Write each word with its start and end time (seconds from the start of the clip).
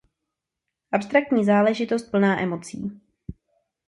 Abstraktní 0.91 1.45
záležitost 1.45 2.11
plná 2.11 2.41
emocí. 2.41 3.01